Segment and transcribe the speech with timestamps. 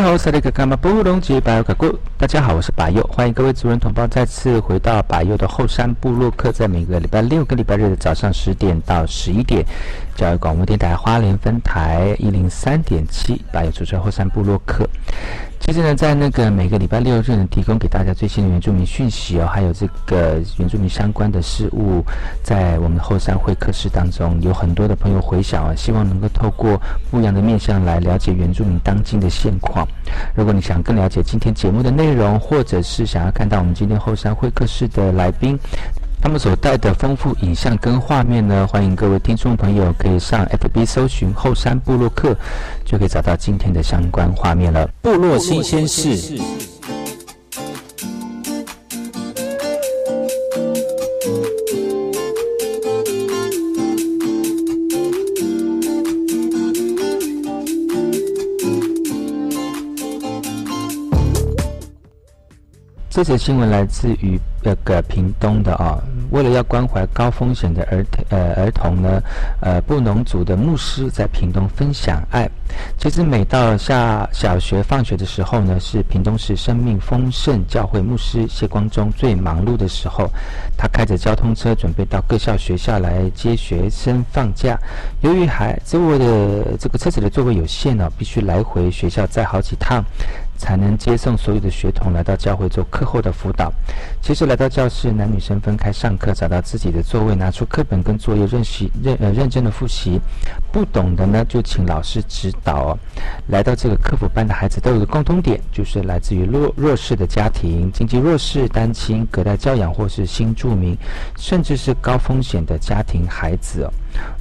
[0.00, 9.62] 嗨，好，萨利克卡马布隆吉巴尤卡古，大家好，我是百佑，欢迎各位族人同胞再次回到百佑的后山部落客，在每个礼拜六、跟礼拜日的早上十点到十一点，
[10.20, 14.86] 教育广播电台花莲分台一零三点七，巴佑主持后山部落客。
[15.60, 22.04] 其实呢，在那个每个礼拜六日呢，提供给大家最新的原住民讯息哦，还有这个原住民相关的事物，
[22.42, 26.78] 在我们后山会客室当中，有很多的朋友回想啊，希望能够透过
[27.10, 29.88] 不一样的面向来了解原住民当今的现况。
[30.34, 35.58] 如果你想更了解今天节目的内容，或者是想要看到我们今天后山会客室的来宾。
[36.22, 42.36] 他们所带的丰富影像跟画面呢，欢迎各位听众朋友可以上 FB 搜寻后山部落客，
[42.84, 44.86] 就可以找到今天的相关画面了。
[45.00, 46.38] 部落新鲜事。
[63.20, 65.98] 这则新闻来自于那个屏东的啊，
[66.30, 69.22] 为了要关怀高风险的儿呃儿童呢，
[69.60, 72.48] 呃布农族的牧师在屏东分享爱。
[72.96, 80.26] 其实每到下小学放学的时候呢，是屏东市生命丰盛教会牧师谢光中最忙碌的时候。
[80.78, 84.78] 他开着交通车准备到各校学校来接学生放假。
[85.20, 90.02] 由于孩周围的这个车子的座位有限呢，必须来回学校载好几趟。
[90.60, 93.72] 才能接送所有的学童来到教会做课后的辅导。
[94.20, 100.20] 其实来到教室，男女生分开上课，找到自己的座位，拿出课本跟作业，认习认呃认真的复习。
[100.70, 102.96] 不懂的呢，就请老师指导。
[103.48, 110.94] 来到这个客服班的孩子都有个共通点，就是来自于弱弱势的家庭，经济弱势、单亲、隔代教养或是新住民，
[111.38, 113.88] 甚至是高风险的家庭孩子。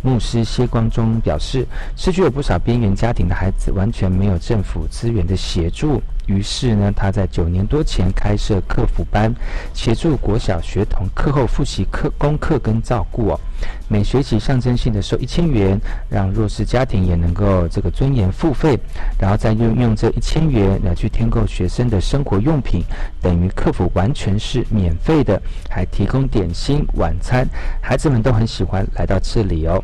[0.01, 1.65] 牧师谢光中表示，
[1.95, 6.01] 市区有不少边缘家庭的孩子，完全没有政府资源的协助。
[6.25, 9.33] 于是呢，他在九年多前开设客服班，
[9.73, 13.39] 协助国小学童课后复习课功课跟照顾哦。
[13.87, 18.79] 每学期象征性的收一千元，让弱势家庭也能够这个尊严付费，
[19.19, 22.83] 然后再用用这一千元来去添购学生的生活用品，
[23.19, 27.47] 等于客服完全是免费的，还提供点心晚餐，
[27.81, 29.83] 孩子们都很喜欢来到这里哦。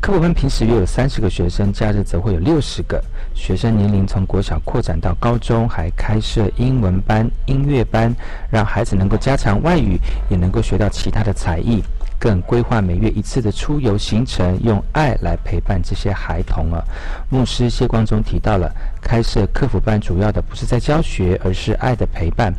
[0.00, 3.02] 课我们平时约有三十个学生，假日则会有六十个
[3.34, 3.76] 学生。
[3.76, 8.14] 年龄从国小扩展到高中，还开设英文班、音乐班，
[8.48, 9.98] 让孩子能够加强外语，
[10.30, 11.82] 也能够学到其他的才艺。
[12.18, 16.82] 更规划每月一次的出游行程，用爱来陪伴这些孩童啊。
[17.30, 18.70] 牧师谢光中提到了，
[19.00, 22.52] 开设客服班主要的不是在教学，而是爱的陪伴。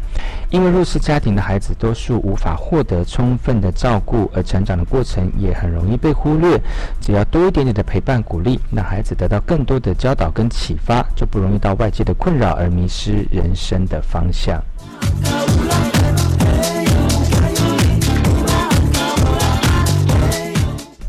[0.49, 6.59] 因为弱势家庭的孩子多数无法获得充分的照顾，而成长的过程也很容易被忽略。
[7.01, 14.63] 只要多一点点的陪伴鼓励，那孩子得到更多的教导跟启发，就不容易到外界的困扰而迷失人生的方向。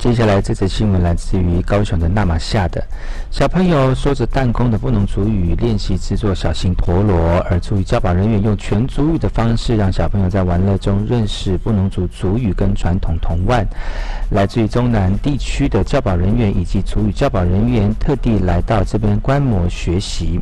[0.00, 2.82] 接下来这则新闻来自于高雄的纳马夏的
[3.30, 13.62] 小朋友说着弹弓的布农族语练习制作小型陀螺，而族语教保人员用全族语的方式让小朋友在玩乐中认识布农族族语跟传统童玩。
[14.30, 20.40] 来自于中南地区的教保人员以及族语教保人员特地来到这边观摩学习。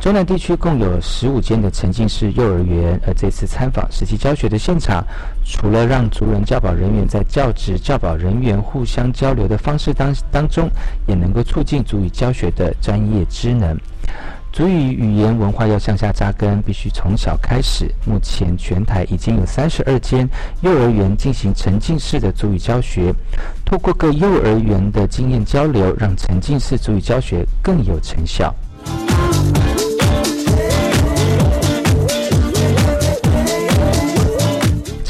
[0.00, 5.04] 中南地区共有十五间的沉浸式幼儿园，而这次参访实际教学的现场，
[5.44, 10.66] 除了让族人教保人员在教职教保人员互互相交流的方式当当中，
[11.06, 13.78] 也能够促进足语教学的专业知能。
[14.50, 17.94] 足语语言文化要向下扎根，必须从小开始。
[18.06, 20.26] 目前全台已经有三十二间
[20.62, 23.12] 幼儿园进行沉浸式的足语教学，
[23.66, 28.54] 透过各幼儿园的经验交流，让沉浸式足语教学更有成效。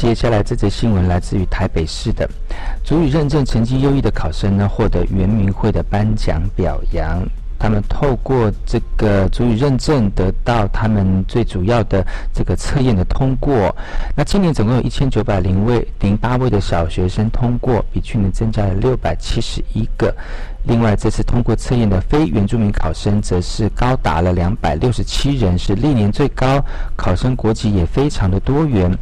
[0.01, 2.27] 接下来这则新闻来自于台北市的，
[2.83, 7.23] 足语认证成绩优异的考生呢，获得圆明会的颁奖表扬。
[7.59, 12.03] 他们透过这个足语认证，得到他们最主要的
[12.33, 13.53] 这个测验的通过。
[14.15, 20.11] 那今年总共有一千九百零位零八位的小学生通过，比去年增加了六百七十一个。
[20.63, 26.63] 另外，这次通过测验的非原住民考生则是高达了两百六十七人，是历年最高。
[26.95, 28.95] 考生国籍也非常的多元，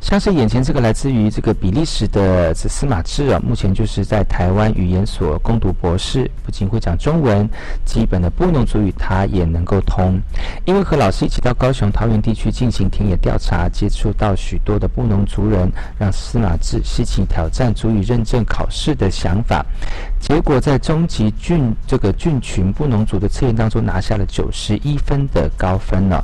[0.00, 7.48] 像是眼前这个来自于这个比利时的这司马志啊，目前就是在台湾语言所攻读博士，不仅会讲中文，
[7.84, 10.18] 基本的布农族语他也能够通。
[10.64, 19.64] 因为和老师一起到高雄桃园地区进行田野调查，接触到许多的布农族人，让司马志吸起挑战族语认证考试的想法。
[20.18, 26.22] 结果在中中级郡这个郡群布农族的测验当中拿下了九十一分的高分呢。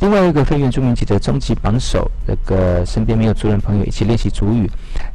[0.00, 4.68] 另外一个非原住民籍的中级榜首，那个身边没有族人朋友一起练习族语，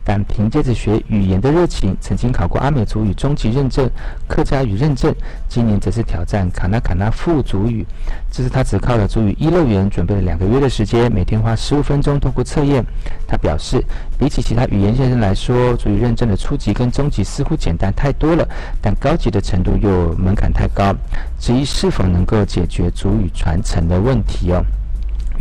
[0.03, 3.89] 但凭借着学语言的热情，曾经考过阿美族语中级认证、
[4.27, 5.13] 客家语认证，
[5.47, 7.85] 今年则是挑战卡纳卡纳副族语。
[8.31, 12.83] 这是他只靠了族语一乐园准备了两个月的时间，每天花十五分钟通过测验。
[13.27, 13.83] 他表示，
[14.17, 18.47] 比起其他语言先生来说，族语认证的初级跟中级似乎简单太多了，
[18.81, 20.93] 但高级的程度又门槛太高，
[21.39, 24.63] 质疑是否能够解决族语传承的问题哦。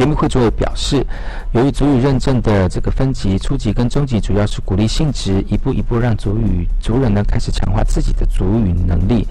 [0.00, 1.04] 原民会作为表示，
[1.52, 9.28] 由于主语认证的这个分级，初级跟中级主要是鼓励性质，一步一步让主语族人呢开始强化自己的主语能力。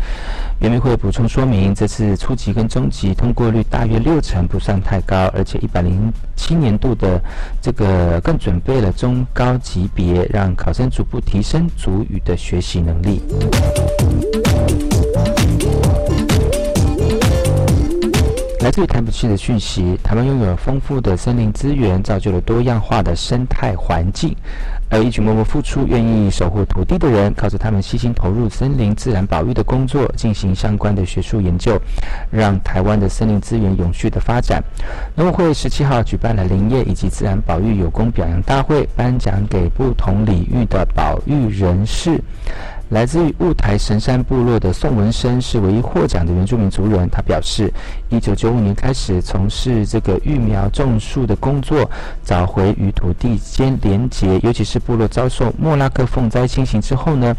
[0.60, 7.20] 原民会补充说明，这次初级跟中级通过率大约六成，不算太高，而且一百零七年度的
[7.60, 13.24] 这个更准备了中高级别，让考生逐步提升主语的学习能力。
[18.70, 24.36] 来自于台北市的讯息，台湾拥有丰富的森林资源，造就了多样化的生态环境。
[24.92, 31.82] 而一群默默付出、愿意守护土地的人，靠着他们悉心投入森林自然保育的工作，进行相关的学术研究，
[32.30, 34.64] 让台湾的森林资源永续的发展。
[35.16, 42.22] 农委会十七号举办了林业以及自然保育有功表扬大会，颁奖给不同领域的保育人士。
[42.90, 47.08] 来自于雾台神山部落的宋文生是唯一获奖的原住民族人。
[47.10, 47.72] 他表示，
[48.10, 51.88] 一九九五年开始从事这个育苗种树的工作，
[52.24, 54.40] 找回与土地间连结。
[54.40, 57.36] 尤其是部落遭受莫拉克风灾侵袭之后呢，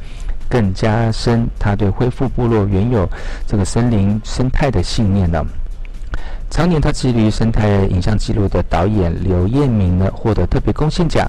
[0.49, 3.08] 更加深他对恢复部落原有
[3.44, 5.44] 这个森林生态的信念了。
[6.48, 11.29] 常年他致力于生态影像记录的导演刘彦明呢，获得特别贡献奖。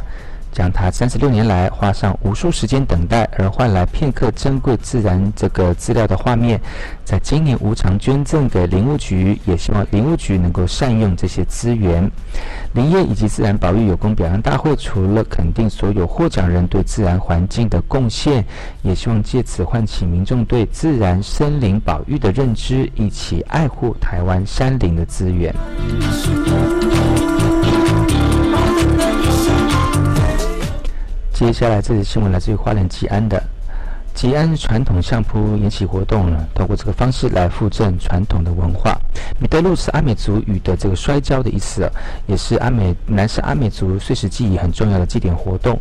[0.51, 6.60] 将他三十六年来花上无数时间等待，而换来片刻珍贵自然这个资料的画面，
[7.05, 12.10] 在今年无偿捐赠给林务局，也希望林务局能够善用这些资源。
[12.74, 18.46] 林业以及自然保育有功表扬大会，除了肯定所有获奖人对自然环境的贡献，
[18.81, 25.53] 也希望借此唤起民众对自然森林保育的认知，一起爱护台湾山林的资源。
[31.41, 33.41] 接下来这则新闻来自于花莲吉安的
[34.13, 38.95] 吉安传统相扑演习活动呢，通过这个方式来复振传统的文化。
[39.39, 41.89] 米德路是阿美族语的这个摔跤的意思，
[42.27, 45.79] 也是阿美南是阿美族碎石记忆很重要的祭典活动。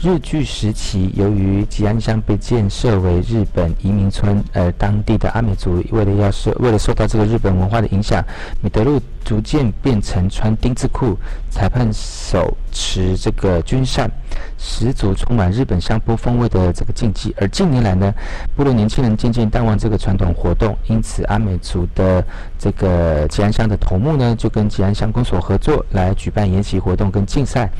[0.00, 8.24] 日据时期，由于吉安乡被建设为日本移民村，而当地的阿美族为了要受为了受到这个日本文化的影响，
[8.60, 11.16] 米德路逐渐变成穿丁字裤，
[11.48, 14.10] 裁判手持这个军扇，
[14.58, 17.32] 十足充满日本相扑风味的这个竞技。
[17.38, 18.12] 而近年来呢，
[18.56, 22.24] 部落年轻人渐渐淡忘这个传统活动，因此阿美族的
[22.58, 27.70] 这个吉安乡的头目呢，就跟吉安乡公所合作来举办研习活动跟竞赛，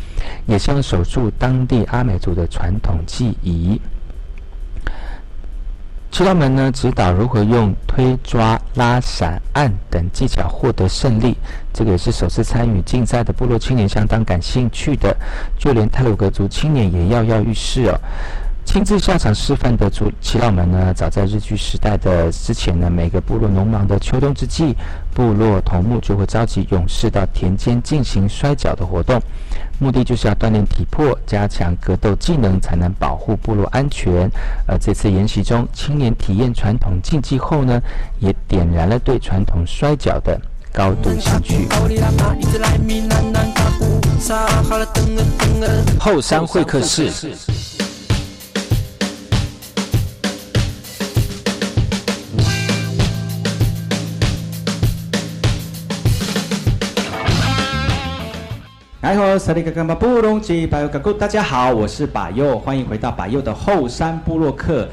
[0.46, 2.20] 也希望守住当地阿美。
[2.20, 3.80] 族的传统技艺。
[6.10, 11.36] 七道门呢，指导如何用推、抓、拉、闪、按等技巧获得胜利。
[11.72, 15.16] 这个也是首次参与竞赛的部落青年相当感兴趣的，
[15.56, 17.98] 就连泰鲁格族青年也跃跃欲试哦。
[18.64, 24.76] 亲自下场示范的主祈祷门呢，早在日据时代的之前呢，每个部落农忙的秋冬之际，
[25.14, 29.20] 部落头目就会召集勇士到田间进行摔跤的活动，
[29.80, 34.30] 目的就是要锻炼体魄，加强格斗技能，才能保护部落安全。
[34.66, 37.80] 而这次演习中，青年体验传统竞技后呢，
[38.18, 40.38] 也点燃了对传统摔跤的
[40.70, 41.66] 高度兴趣。
[45.98, 47.10] 后山会客室。
[59.10, 64.88] 哎吼，萨利格干巴布隆吉巴尤嘎古，大家好，我是巴佑，欢迎回到巴佑的后山部落客，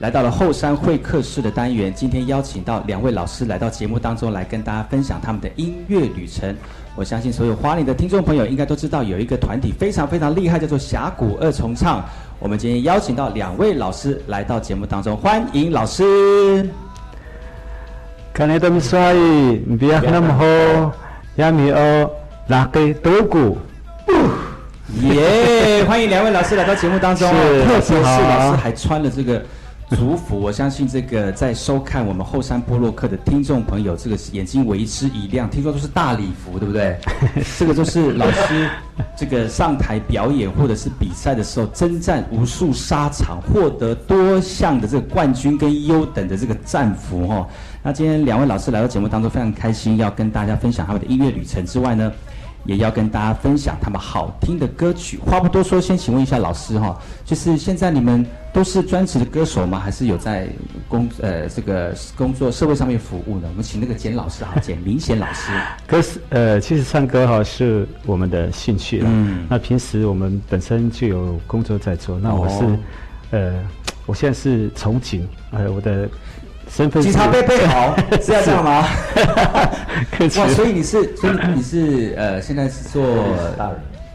[0.00, 1.94] 来到了后山会客室的单元。
[1.94, 6.52] 今天邀请到两位老师来到节目当中来跟大家分享他们的音乐旅程。
[6.96, 12.04] 我相信所有花莲的听众朋友应该都知道，有一个团体非常非常厉害，叫做峡谷二重唱。
[12.40, 16.68] 我们今天邀请到两位老师来到节目当中，欢迎老师。
[18.32, 20.92] 看你这么帅，你不要那么好，
[21.36, 22.19] 亚米欧。
[22.50, 23.56] 拉给多古，
[25.02, 25.84] 耶！
[25.86, 29.40] 欢迎两位老师来到节目当中是，特别是老师还穿了这个
[29.90, 35.48] 族服，我相信这个在收看我们后山波洛克的听众朋友，这个眼睛为之一亮。
[35.48, 36.98] 听说都是大礼服，对不对？
[37.56, 38.68] 这个就是老师
[39.16, 47.46] 这个上台表演或者是比赛的时候，征战无数沙场，获得多项的这个冠军跟优等的这个战服哦。
[47.80, 52.10] 那今天两位老师来到节目当中，非常开心，要跟大家分享他们的音乐旅程之外呢。
[52.64, 55.18] 也要跟大家分享他们好听的歌曲。
[55.18, 59.78] 话不多说，先请问一下老师哈，就是现在你们都是专职的歌手吗？
[59.78, 60.48] 还是有在
[60.88, 63.48] 工呃这个工作社会上面服务呢？
[63.48, 65.52] 我们请那个简老师哈，简明贤老师。
[65.86, 69.08] 歌是呃，其实唱歌哈是我们的兴趣了。
[69.10, 69.46] 嗯。
[69.48, 72.18] 那平时我们本身就有工作在做。
[72.18, 72.78] 那我是
[73.30, 73.62] 呃，
[74.06, 76.08] 我现在是从警呃，我的。
[77.02, 78.86] 警察被背好是要这样吗？
[80.38, 83.02] 哇，所以你是，所以你是呃，现在是做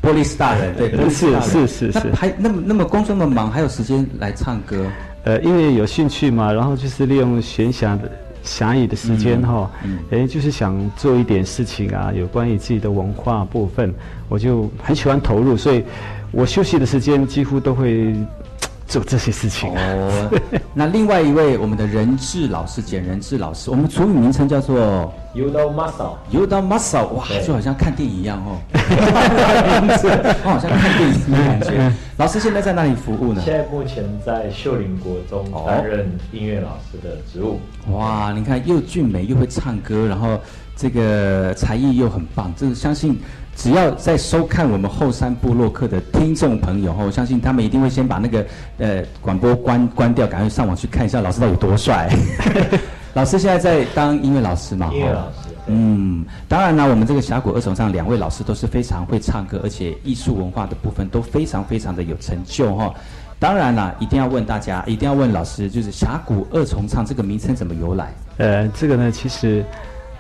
[0.01, 4.85] 玻璃斯大人，对，不是是是是，还那么那么工作那么忙，还有时间来唱歌？
[5.25, 8.09] 呃，因为有兴趣嘛，然后就是利用闲暇的
[8.43, 9.69] 暇余的时间哈，
[10.11, 13.93] 哎，就是想做一点事情啊，有关于自己的文化部分，
[14.29, 15.83] 我就很喜欢投入，所以
[16.31, 18.15] 我休息的时间几乎都会。
[18.87, 20.29] 做这些事情哦。
[20.73, 26.15] 那另外一位我们的人质老师简人质老师，我们主语名称叫做 Udo Muscle。
[26.31, 28.57] Udo Muscle，哇，就好像看电影一样哦。
[28.73, 31.91] 我 好像看电影的感觉。
[32.17, 33.41] 老师现在在哪里服务呢？
[33.43, 37.59] 现在目前在秀林国中担任音乐老师的职务。
[37.91, 40.39] 哇，你看又俊美又会唱歌，然后
[40.75, 43.19] 这个才艺又很棒，这个相信。
[43.55, 48.45] 只要在收看我们后山部落客的听众朋友，我相信他们一定会先把那个
[48.77, 52.09] 呃广播关关掉，赶快上网去看一下老师到底有多帅。
[53.15, 54.91] 老师现在在当音乐老师嘛？
[54.93, 55.49] 音乐老师。
[55.67, 62.93] 嗯，当然呢，我们这个峡谷二重唱两位老师都是非常会唱歌，而且艺术文化的部分都非常非常的有成就哈。
[63.39, 68.13] 当然啦，一定要问大家，一定要问老师，就是峡谷二重唱这个名称怎么由来？
[68.37, 69.65] 呃，这个呢，其实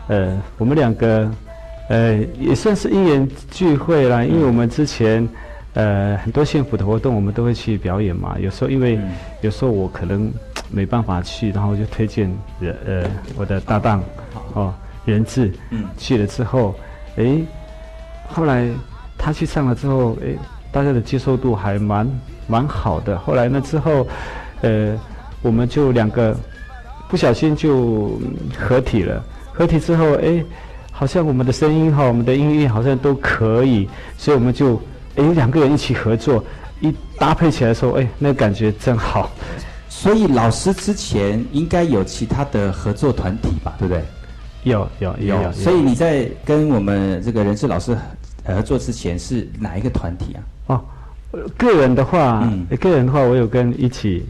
[0.07, 1.29] 呃，我们两个。
[1.87, 5.27] 呃，也算是因缘聚会啦，因为我们之前，
[5.75, 8.35] 呃，很多县府的活动我们都会去表演嘛。
[8.39, 8.99] 有时候因为
[9.41, 10.31] 有时候我可能
[10.71, 12.27] 没办法去，然后就推荐
[12.59, 13.03] 人呃
[13.37, 14.03] 我的搭档
[14.55, 14.73] 哦
[15.05, 15.51] 人质
[15.95, 16.73] 去了之后，
[17.17, 17.37] 哎，
[18.27, 18.67] 后来
[19.15, 20.35] 他去上了之后，哎，
[20.71, 22.09] 大家的接受度还蛮
[22.47, 23.15] 蛮好的。
[23.19, 24.07] 后来呢之后，
[24.61, 24.99] 呃，
[25.43, 26.35] 我们就两个
[27.07, 28.19] 不小心就
[28.57, 29.23] 合体了。
[29.53, 30.43] 合体之后，哎。
[30.97, 33.85] 好像我们的声音哈，我们的音乐好像都可以，
[34.17, 34.81] 所以我们就
[35.17, 36.41] 哎两个人一起合作，
[36.79, 39.29] 一搭配起来说，哎，那感觉真好。
[39.89, 44.01] 所以老师之前应该有其他的合作团体吧，对不对？
[44.63, 45.51] 有有有。
[45.51, 47.97] 所以你在跟我们这个人事老师
[48.45, 50.39] 合作之前是哪一个团体啊？
[50.67, 50.81] 哦，
[51.57, 54.25] 个人的话，嗯，个人的话，我有跟一起。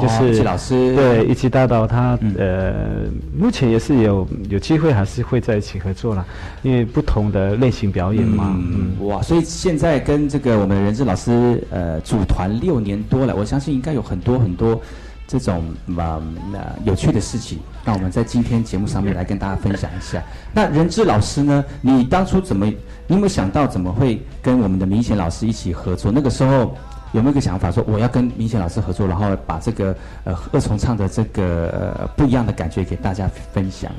[0.00, 3.04] 就是老师对一起搭档，他呃，
[3.38, 6.26] 目前也是有有机会，还是会在一起合作了，
[6.62, 8.52] 因为不同的类型表演嘛。
[8.56, 14.80] 嗯，哇，所以现在跟这个我们人质老师呃组团六年多了，我相信应该有很多很多
[15.28, 16.20] 这种嘛
[16.52, 20.20] 那有趣的事情，那我们在今天节目上面来跟大家分享一下。
[20.52, 26.10] 那人质老师呢，你当初怎么，你有没有想到怎么会跟我们的明显老师一起合作？
[26.10, 26.76] 那个时候。
[27.14, 29.94] 有没有个想法，说我要跟明显老师合作，然后把这个
[30.24, 33.90] 呃二重唱的这个呃不一样的感觉给大家分享？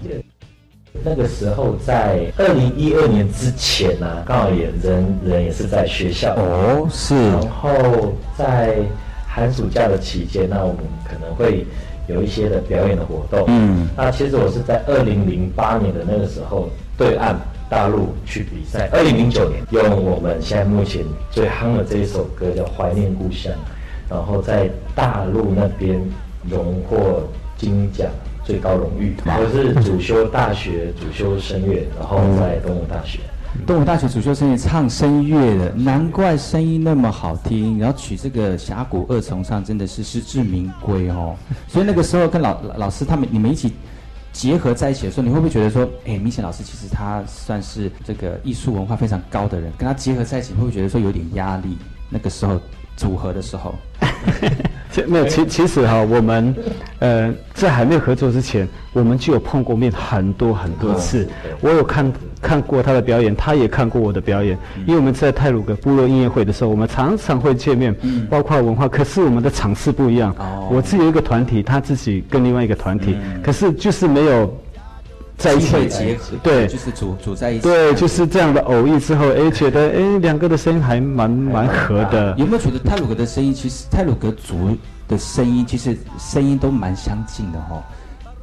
[1.04, 8.78] 那个时候在二零一二年之前呢、刚好也人人也是在学校哦，是然后在
[9.26, 11.66] 寒暑假的期间，那我们可能会
[12.08, 13.46] 有一些的表演的活动。
[13.48, 17.34] 嗯那其实我是在二零零八年的那个时候，对岸
[17.70, 18.90] 大陆去比赛。
[18.92, 23.52] 二零零九年用我们现在目前最夯的这一首歌叫《怀念故乡》，
[24.10, 26.00] 然后在大陆那边
[26.50, 27.24] 荣获
[27.58, 28.08] 金奖。
[28.46, 33.18] 最高荣誉，我是主修大学，主修声乐，然后在东吴大学。
[33.66, 41.36] 东吴大学主修声乐唱声乐的，难怪声音那么好听，然后取这个峡谷二重唱真的是实至名归哦。
[41.68, 43.74] 所以那个时候跟老老师他们你们一起
[44.36, 51.78] 结合在一起的时候，你会不会觉得说，哎，明显老师其实他算是这个艺术文化非常高的人，跟他结合在一起，会不会觉得说有点压力？
[52.10, 52.60] 那个时候
[52.98, 53.74] 组合的时候，
[54.96, 56.56] 其没有，其其实哈，我们
[57.00, 61.28] 呃在还没有合作之前，我们就有碰过面很多很多次。
[61.60, 64.58] 我有看看过他的表演，他也看过我的表演。
[64.86, 67.94] 因为我们在泰鲁格部落音乐会的时候，我们常常会见面，
[68.30, 70.34] 包括文化，可是我们的场次不一样。
[70.72, 74.58] 我自己有一个团体，他自己跟另外一个团体，可是就是没有
[75.38, 82.34] 在一起结合，对，就是组组在一起，对，就是这样的偶遇之后，哎， 觉得哎两个的声音还蛮蛮合的。
[82.38, 84.76] 有没有觉得泰鲁格的声音，其实泰鲁格族
[85.08, 87.84] 的声音，其实声音都蛮相近的哈、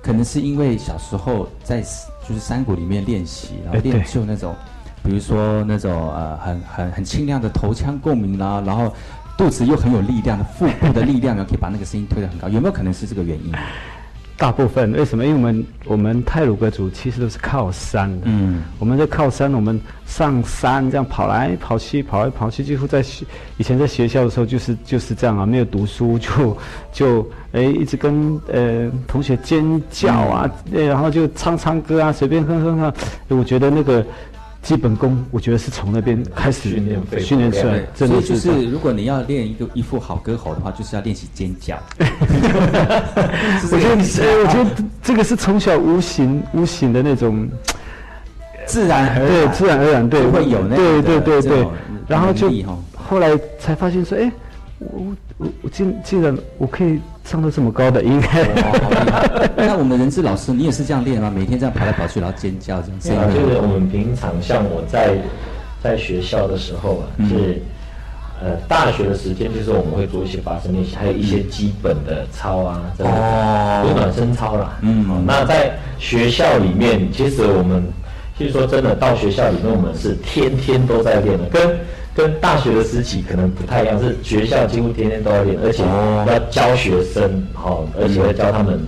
[0.02, 4.54] 可能是因为小时候在就是山谷里面练习，然后练就那种，
[5.02, 8.94] 比如说那种呃很很很清亮的头腔共鸣啦，然后
[9.36, 12.48] 肚子又很有力量的腹部的力量，然后可以把那个声音推得很高。
[12.48, 13.52] 有没有可能是这个原因？
[14.42, 15.24] 大部分为什么？
[15.24, 23.24] 因为我们我们泰鲁格族其实都是靠山的，嗯，我们在靠山，我们上山这样跑来跑去，跑来跑去，几乎在学
[23.56, 26.58] 以前在学校的时候就是就是这样啊，没有读书就
[26.92, 32.92] 就哎一直跟呃同学尖叫啊，呃然后就唱唱歌啊，随便哼哼啊，
[33.28, 34.04] 我觉得那个
[34.62, 41.76] 基本功，我觉得是从那边开始训练训练出来，真的所以就是如果你要练一个一副好歌喉的话，就是要练习尖叫。
[41.98, 43.96] 我觉得
[44.42, 44.70] 我觉得
[45.02, 47.48] 这个是从小无形无形的那种。
[48.64, 49.28] 自然而然。
[49.28, 51.66] 对，自然而然，对，会有那对对对对，
[52.06, 52.48] 然后就
[52.96, 54.30] 后来才发现说，哎，
[54.92, 59.50] 我我我竟竟然我可以唱到这么高的音，哦好厉害。
[59.56, 61.30] 那我们人质老师，你也是这样练吗？
[61.34, 65.16] 每天这样跑来跑去，然后尖叫这样就是我们平常像我在
[65.82, 67.62] 在学校的时候啊，是
[68.42, 74.78] 呃大学的时间，就是我们会做一些发声练习，还有一些基本的操啊，这样哦有暖身操啦。
[74.82, 75.08] 嗯。
[75.08, 77.82] 哦那在学校里面，其实我们
[78.36, 81.78] 其实说真的，到学校里面我们是天天都在练的，跟
[82.14, 85.82] 跟大学的时期可能不太一样，是学校几乎天天都要练，而且
[86.30, 88.78] 要教学生，好、而且要教他们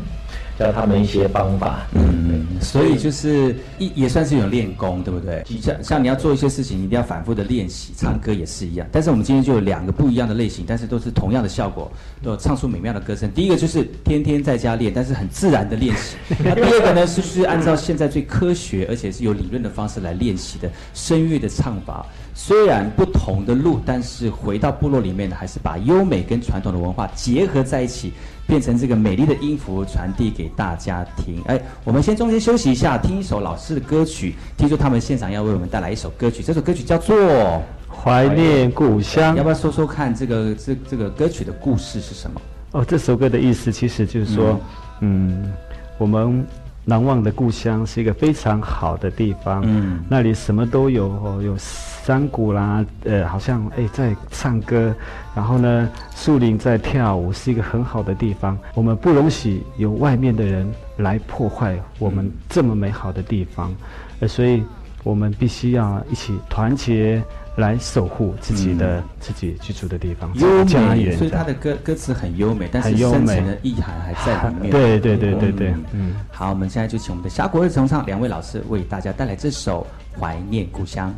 [0.59, 1.87] 教他们一些方法。
[1.93, 5.45] 嗯，所以就是一也算是一种练功，对不对？
[5.61, 8.87] 像像你要做一些事情，一定要反复的练习，唱歌也是一样。
[8.93, 11.91] 但是我们今天就有两个不一样的类型，但是都是同样的效果，
[12.23, 13.31] 都有唱出美妙的歌声。
[13.33, 16.17] 第一个就是天天在家练，但是很自然的练习。
[16.45, 22.07] 那第二个呢，是是按照现在最科学而且是有理论的方式来练习的声乐的唱法。
[22.37, 28.13] 虽然不同的路，但是回到部落里面呢，还是把优美跟传统的文化结合在一起，
[28.47, 31.43] 变成这个美丽的音符传递给大家听。
[31.47, 34.35] 哎，我们先中间休息一下，听一首老师的歌曲。
[34.57, 37.17] 听说他们现场要为我们带来一首歌曲，这首歌曲叫做
[37.89, 39.43] 《怀念故乡要。
[39.43, 42.41] 不要说说看这个这这个歌曲的故事是什么？
[42.73, 44.61] 哦，这首歌的意思其实就是说，
[45.01, 45.53] 嗯，
[45.97, 46.47] 我们
[46.85, 50.05] 难忘的故乡是一个非常好的地方，嗯。
[50.09, 54.95] 那里什么都有哦，有山谷啦，呃，好像哎在唱歌，
[55.35, 58.59] 然后呢，树林在跳舞，是一个很好的地方。
[58.75, 63.75] 我们不容许有外面的人来破坏我们这么美好的地方，
[64.21, 64.63] 呃，所以
[65.03, 67.23] 我们必须要一起团结
[67.57, 71.17] 来守护自己的、自己居住的地方，优美。
[71.17, 74.71] 所以他的歌歌词很优美，但是深层的意涵还在里面。
[74.73, 76.17] 对对对对对，嗯。
[76.31, 79.87] 好，我们现在就请我们的峡谷二重唱两位老师为大家带来这首
[80.21, 81.11] 《怀念故乡》。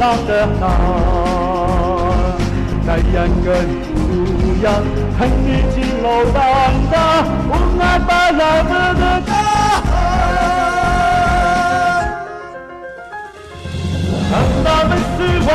[0.00, 0.66] 浪的好，
[2.86, 3.52] 那样个
[4.08, 4.08] 路
[4.62, 4.66] 样，
[5.18, 6.40] 恨你进楼当
[6.90, 6.94] 的，
[7.50, 9.30] 无奈把那个的他，
[14.30, 14.32] 看
[14.64, 15.48] 他们是华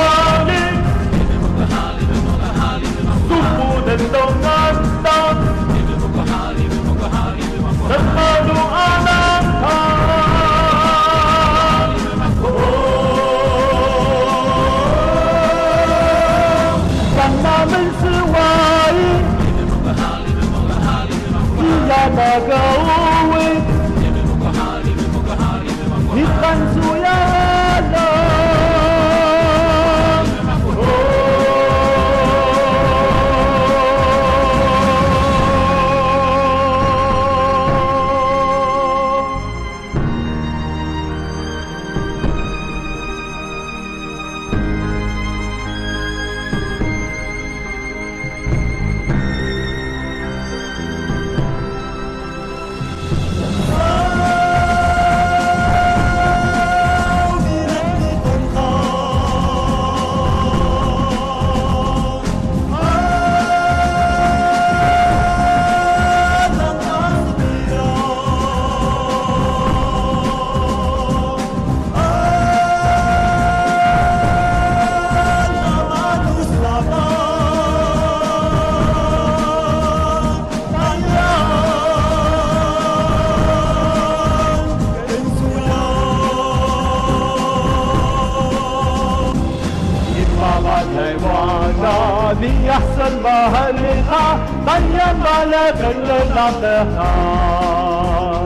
[95.24, 98.44] 但愿把那真人当得好，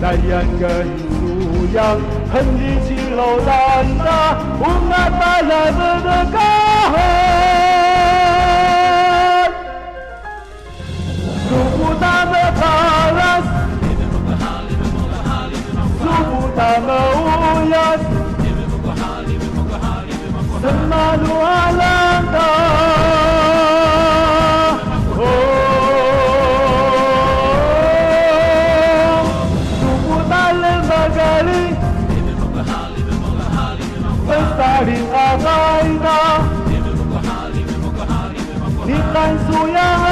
[0.00, 0.62] 那样跟
[0.98, 1.78] 猪样，
[2.32, 3.50] 恨你起楼难
[3.98, 4.08] 打，
[4.58, 6.36] 无奈把那么的高。
[11.48, 12.62] 祝福他们他
[13.16, 13.20] 人，
[16.00, 17.24] 祝福他们无
[17.70, 17.74] 恙，
[20.60, 21.82] 什么路啊难
[22.32, 22.34] 的。
[39.24, 40.03] 你看苏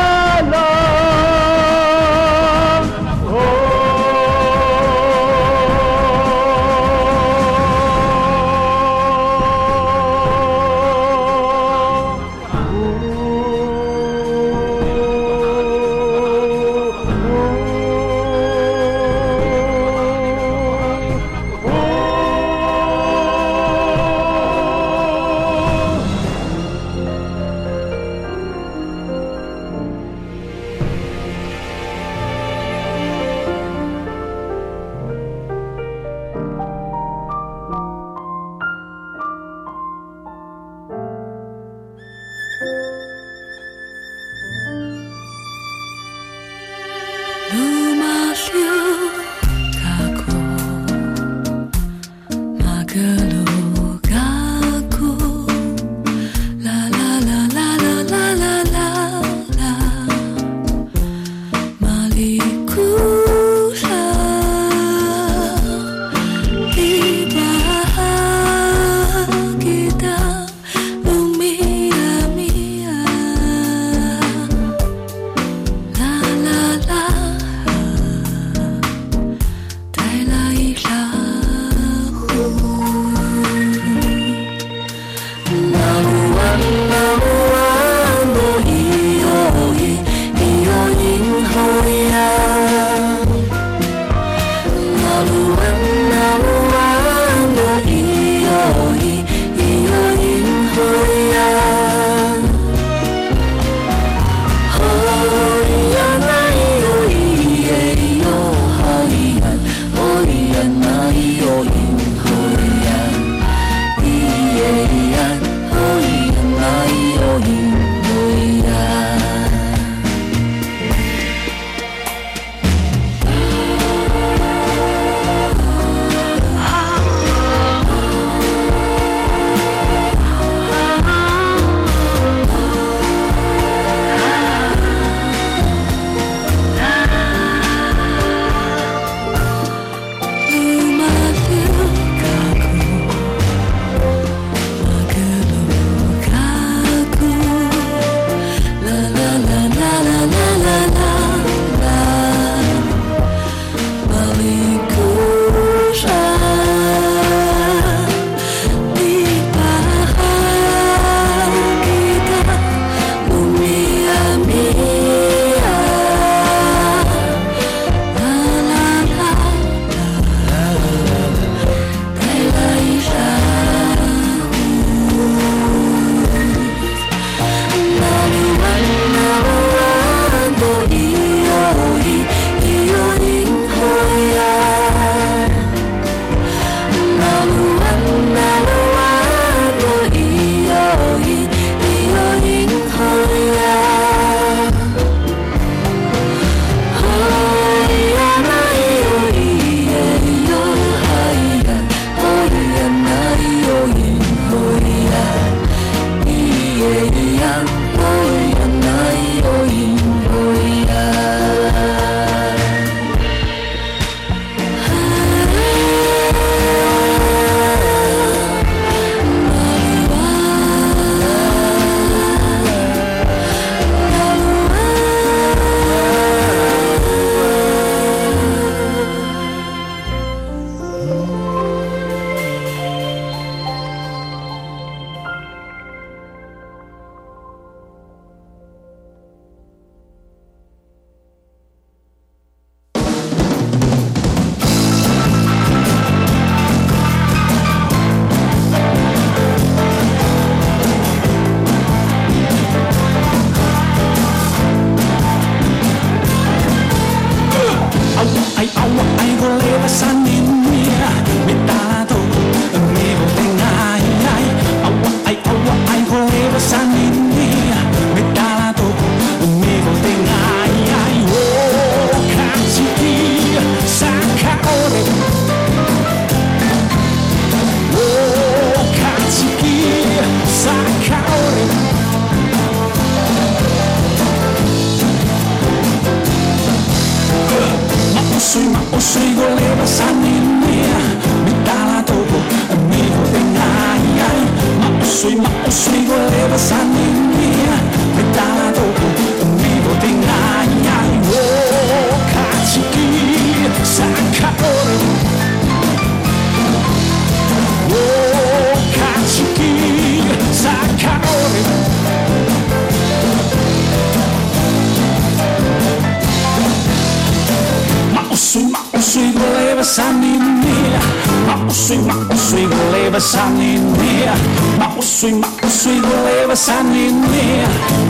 [326.62, 327.44] i sanin me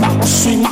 [0.01, 0.72] ma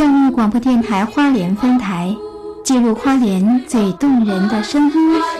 [0.00, 2.16] 教育广播电台花莲分台，
[2.64, 5.39] 记录花莲最动人的声音。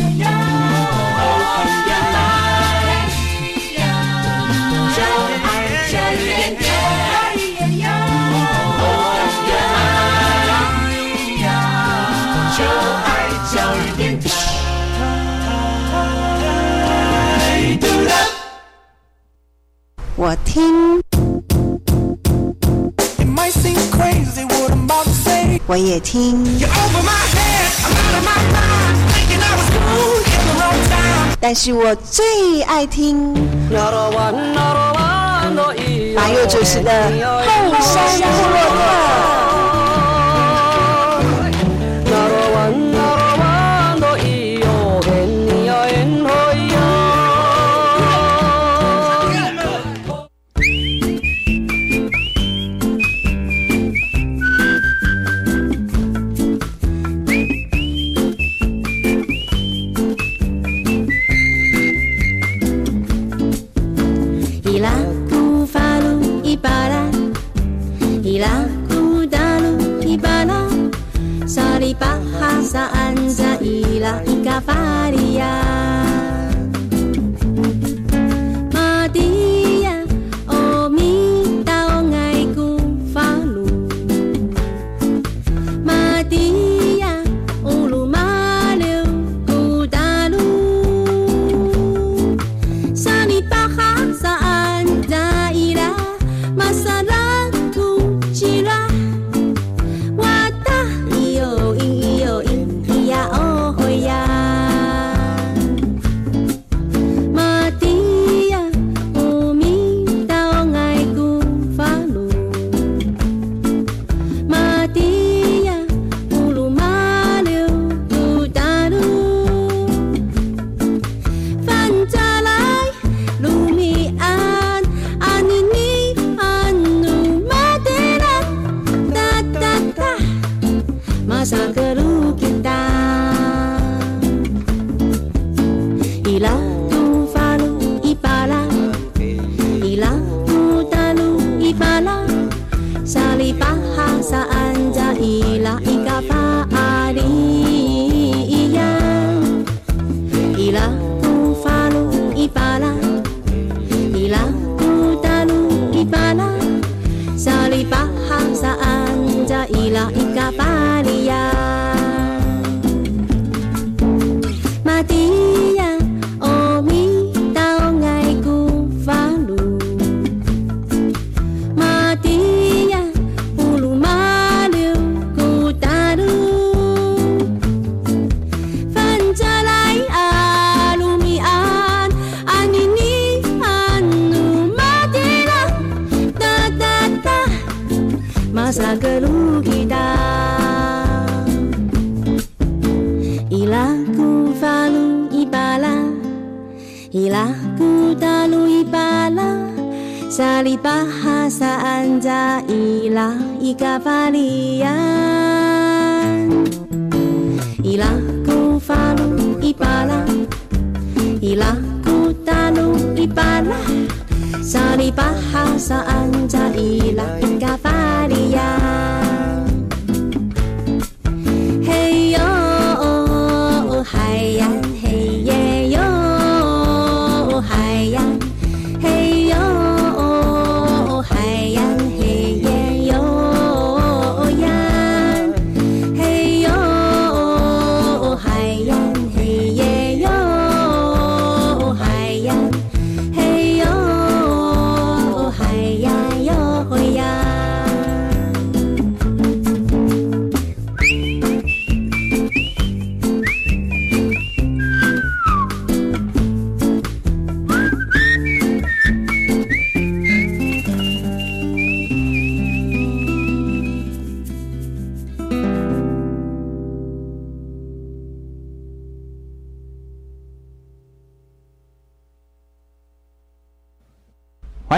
[20.31, 21.01] 我听，
[25.67, 26.41] 我也听，
[31.41, 33.35] 但是我最爱听，
[36.15, 39.50] 还有就是的，后山部落。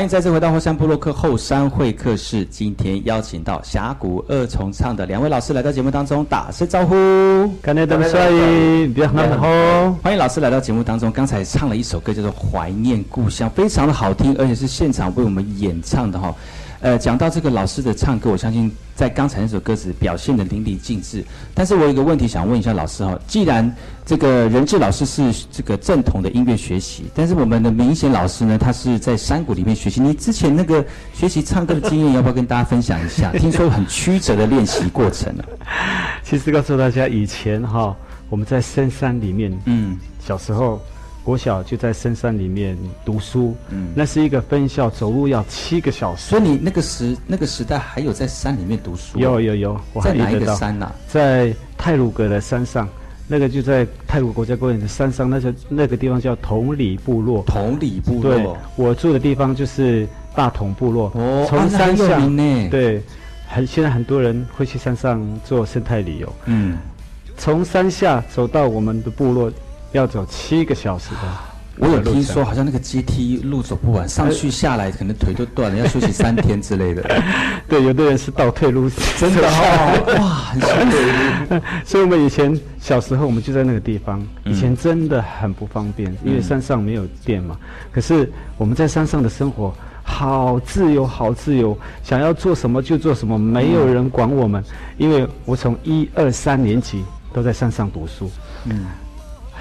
[0.04, 2.44] 迎再次回到霍山布洛克后山会客室。
[2.46, 6.94] 今天邀请到峡谷二重唱的两位老师来到节目当中，打声招呼。
[7.64, 7.76] 欢
[10.14, 11.12] 迎老师来到节目当中。
[11.12, 16.36] 刚才唱了一首歌叫做《怀念故乡》，非常的好听，而且是现场为我们演唱的哈。
[16.84, 21.24] 呃，讲到这个老师的唱歌，我相信在刚才那首歌词表现的淋漓尽致。
[21.54, 23.74] 但是我有一个问题想问一下老师哈，既然
[24.06, 30.02] 这个任志老师是这个正统的音乐学习，但是我们的明显老师呢，他是在山谷里面学习。
[30.02, 33.32] 你之前那个学习唱歌的经验，要不要跟大家分享一下？
[33.40, 35.42] 听说很曲折的练习过程啊。
[36.22, 37.96] 其实告诉大家，以前哈
[38.30, 40.82] 我们在深山里面，嗯，小时候
[41.24, 46.30] 国小就在深山里面读书，嗯那是一个分校，走路要七个小时。
[46.30, 49.18] 所以你那个时那个时代还有在山里面读书？
[49.18, 50.92] 有有有，我还在哪一遇得到个山呐？
[51.08, 52.88] 在泰鲁格的山上，
[53.28, 57.42] 那个就在泰鲁国家公园的山上，那叫那个地方叫同里部落。
[57.48, 61.12] 同里部对落，我住的地方就是大同部落。
[61.16, 62.20] 哦，从山下、
[62.70, 63.02] 对，
[63.48, 66.34] 很现在很多人会去山上做生态旅游。
[66.46, 66.78] 嗯，
[67.38, 69.52] 从山下走到我们的部落，
[69.94, 71.22] 要走七个小时的。
[71.80, 77.02] 我有听说好像那个阶梯路走不完，上去下来可能腿都断了，要休息三天之类的。
[77.68, 78.88] 对，有的人是倒退路，
[79.18, 80.70] 真的哦， 哇，很辛
[81.50, 81.66] 苦。
[81.84, 84.20] 所以我们以前小时候，我们就在那个地方。
[84.46, 87.58] 嗯以前真的很不方便，因为山上没有电嘛。
[87.92, 89.74] 可是我们在山上的生活
[90.04, 94.64] 好自由，好自由，想要做什么就做什么，没有人管我们。
[95.00, 98.30] 因为我从一二三年级都在山上读书，
[98.66, 98.86] 嗯，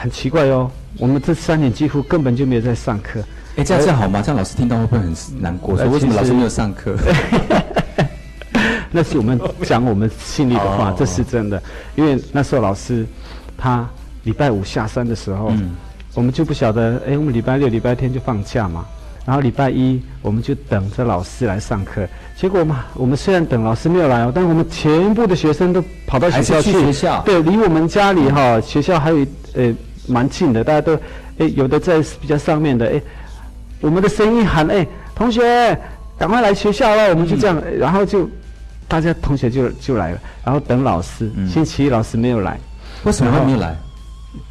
[0.02, 0.68] 很奇怪哦。
[0.98, 3.20] 我们这三年几乎根本就没有在上课。
[3.56, 4.20] 哎，这样这样好吗？
[4.20, 5.76] 这样老师听到会不会很难过？
[5.76, 6.96] 说为什么老师没有上课？
[8.90, 11.62] 那是我们讲我们心里的话，哦这是真的。
[11.94, 13.06] 因为那时候老师
[13.56, 13.88] 他
[14.24, 15.76] 礼拜五下山的时候，嗯
[16.14, 18.84] 我们就不晓得，哎，我们礼拜六、礼拜天就放假嘛。
[19.24, 22.06] 然后礼拜一我们就等着老师来上课。
[22.36, 29.24] 结果嘛，我们虽然等老师没有来哦，但我们全部的学生都跑到学校去学校对，离我们家里哈、学校还有
[29.54, 29.72] 呃
[30.06, 30.94] 蛮近的，大家都
[31.38, 33.00] 哎有的在比较上面的哎，
[33.80, 35.78] 我们的声音喊哎同学
[36.18, 38.28] 赶快来学校了，我们就这样，嗯然后就
[38.88, 41.30] 大家同学就就来了，然后等老师。
[41.36, 42.58] 嗯星期一老师没有来，
[43.04, 43.76] 为什么会没有来？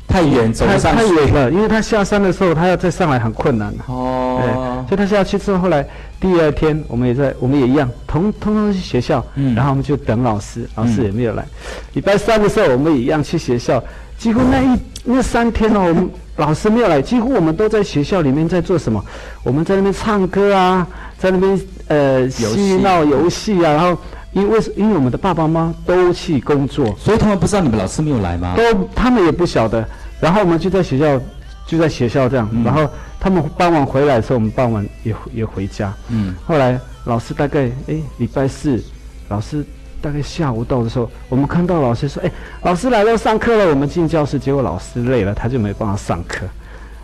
[0.07, 3.71] 太远，走太远了，因为他下山的时候他要再上来很困难。
[3.71, 5.87] 对，哦，所以他下去之后，后来
[6.19, 11.45] 第二天我们也在，我们也一样，通通通去学校，嗯然后我们就等老师，老师也没有来。
[11.93, 13.81] 礼拜三的时候，我们也一样去学校，
[14.21, 19.03] 几乎那一那三天哦，我们老师没有来，几乎我们都在学校里面在做什么？
[19.41, 23.97] 我们在那边唱歌啊，在那边呃嬉闹游戏啊，然后
[24.33, 28.53] 因为因为我们的爸爸妈妈都去工作，所以他们不知道你们老师没有来吗？
[28.55, 28.61] 都
[28.95, 29.83] 他们也不晓得，
[30.19, 31.19] 然后我们就在学校，
[31.65, 32.87] 就在学校这样，嗯然后
[33.19, 35.91] 他们傍晚回来的时候，我们傍晚也也回家。
[36.09, 38.79] 嗯，后来老师大概哎礼拜四，
[39.29, 39.65] 老师
[40.01, 42.31] 大概下午到的时候，我们看到老师说，哎，
[42.63, 46.45] 老师来了，上课了，我们进教室，结果老师累了，他就没办法上课。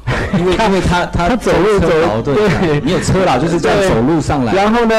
[0.39, 2.80] 因为因为他他 他走路走对对。
[2.84, 4.54] 你有车啦就是这样走路上来。
[4.54, 4.95] 然后呢，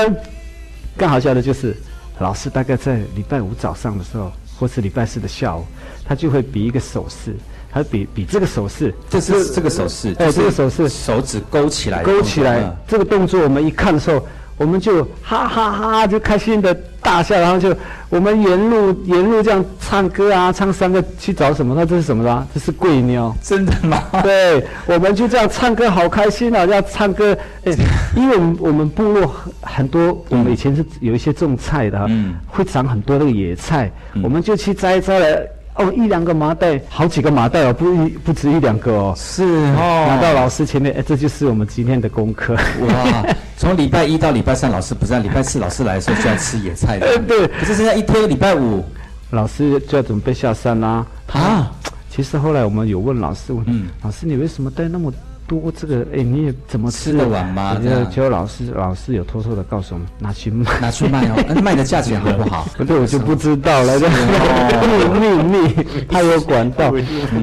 [0.97, 1.75] 更好笑的就是，
[2.19, 5.65] 老师大概在礼拜五早上的时候，或是礼拜四的下午，
[6.05, 7.35] 他就会比一个手势，
[7.73, 10.89] 他比比这个手势，这是这个手势，哎，这个手势。
[10.89, 14.25] 手指勾起来勾起来，这个动作我们一看的时候，
[14.59, 17.75] 我们就哈哈哈就开心的大笑，然后就
[18.11, 21.75] 我们沿路沿路这样唱歌啊，唱三个去找什么？
[21.75, 22.47] 那这是什么啦？
[22.53, 23.33] 这是桂妞。
[23.41, 24.03] 真的吗？
[24.23, 26.67] 对，我们就这样唱歌，好开心啊！
[26.67, 27.73] 要唱歌，哎，
[28.17, 33.91] 因为我们我们部落很很多，我们以前是有一些种菜的、啊，嗯会长很多那个野菜，
[34.23, 35.41] 我们就去摘摘了。
[35.79, 39.15] 哦，一两个麻袋，好几个麻袋哦，不一不止一两个哦。
[39.17, 39.45] 是。
[39.45, 40.07] 哦。
[40.09, 42.55] 拿到老师前面，哎，这就是我们今天的功课。
[42.55, 43.27] 哇，
[43.57, 47.07] 从礼拜一到礼拜三老师不在，礼拜四老师来的时候就要吃野菜的。
[47.07, 47.47] 呃对。
[47.47, 48.85] 可是现在一天礼拜五。
[49.31, 51.05] 老师就要准备下山啦、
[51.35, 51.71] 啊，
[52.09, 53.89] 其实后来我们有问老师，问、嗯。
[54.03, 55.13] 老师你为什么带那么
[55.49, 56.07] 多这个？
[56.15, 57.75] 哎，你也怎么吃吃得完吗？
[57.75, 60.81] 我觉得这样结果老师老师有偷偷的告诉我们，拿去卖。
[60.81, 62.69] 拿去卖哦， 那卖的价钱好不好？
[62.77, 66.91] 不 对，我就不知道了，哦秘秘密，他有管道，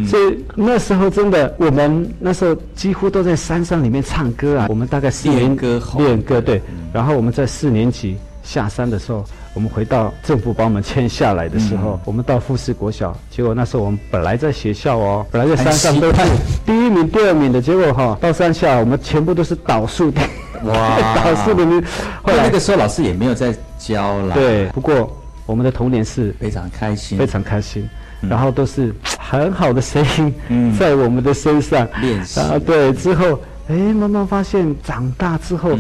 [0.08, 4.68] 所以那时候真的，我们那时候几乎都在山上里面唱歌啊。
[4.70, 6.62] 我们大概四年练歌练歌对，
[6.94, 9.26] 然后我们在四年级下山的时候，
[9.56, 16.18] 我们回到政府把我们签下来的时候，我们到富士国小，结果那时候我们本来在学校哦，本来在山上都是
[16.66, 20.20] 第一名、第二名的，结果哈、到山下我们全部都是倒数的，
[20.66, 21.00] 哇。
[21.16, 21.82] 倒数的名。
[22.22, 25.10] 后来那个时候老师也没有在教了，，对，不过
[25.46, 27.88] 我们的童年是非常开心，非常开心，
[28.30, 30.78] 然后都是很好的声音嗯。
[30.78, 31.88] 在我们的身上。
[32.02, 32.42] 练习。
[32.42, 33.40] 啊，对，之后
[33.70, 35.78] 哎，慢慢发现长大之后。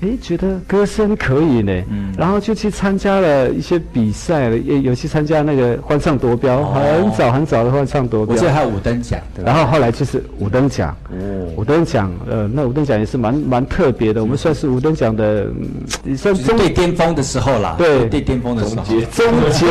[0.00, 2.14] 哎，觉得歌声可以呢，嗯。
[2.16, 7.02] 然后就去参加了一些比赛了，也有去参加那个欢唱夺标，哦。
[7.02, 8.34] 很早很早的欢唱夺标。
[8.34, 9.50] 我记得还有五等奖，对吧？
[9.52, 11.16] 然后后来就是五等奖，哦。
[11.56, 15.66] 五等奖，呃，那五等奖也是蛮蛮特别的，我们算是五等奖的，嗯
[16.04, 18.08] 也算最巅峰的时候啦，对。
[18.08, 19.66] 最巅峰的时候，终结，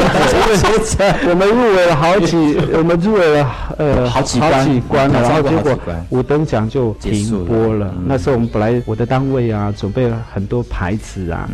[1.23, 5.77] 因为我们入围了好几， 我们入围了呃好几关几关了，然后结果
[6.09, 7.93] 五等奖就停播了。
[8.05, 11.49] 那时候我们本来我的单位啊准备了很多牌子啊，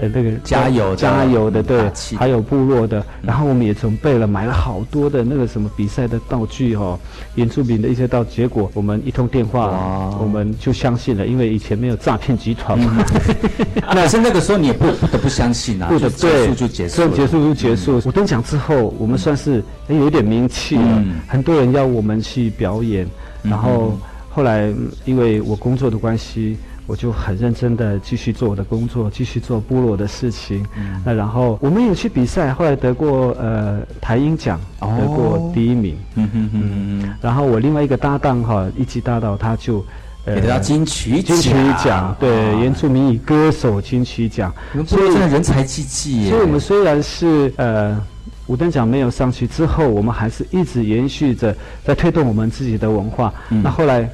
[0.00, 6.98] 呃，那个加油加油的，对还有部落的，然后我们也准备了买了好多的那个什么比赛的道具哦，
[7.34, 13.04] 演出品的一些道具，结果我们一通电话，我们就相信了，因为以前没有诈骗集团嘛，
[13.92, 18.00] 那可是那个时候你也不不得不相信啊，不就的对，结束就结束结束就结束。
[18.04, 21.16] 我登奖之后，我们算是哎有一点名气了，嗯。
[21.26, 23.04] 很多人要我们去表演，
[23.42, 23.98] 嗯然后
[24.30, 26.56] 后来嗯因为我工作的关系。
[26.88, 30.66] 我就很认真的继续做我的工作，继续做部落的事情。
[30.76, 35.96] 嗯那然后我们有去比赛，后来得过呃台音奖，哦得过第一名。
[36.16, 36.60] 嗯哼哼
[37.02, 39.84] 哼然后我另外一个搭档哈，一级搭档他就。
[40.26, 47.98] 得到金曲金曲奖奖，对，啊原住民语歌手金曲奖，你们部落真的人才济济，所以我们虽然是呃
[48.46, 53.32] 五等奖没有上去之后，我们还是一直延续着在推动我们自己的文化。
[53.48, 54.06] 嗯那后来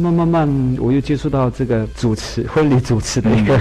[0.00, 3.58] 慢慢慢，我又接触到这个主持婚礼主持的一个，